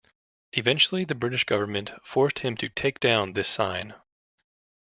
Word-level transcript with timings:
Eventually 0.53 1.05
the 1.05 1.13
British 1.13 1.43
government 1.43 1.91
forced 2.03 2.39
him 2.39 2.57
to 2.57 2.69
take 2.69 2.99
down 2.99 3.33
this 3.33 3.47
sign. 3.47 3.93